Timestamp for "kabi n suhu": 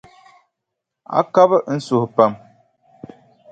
1.33-2.07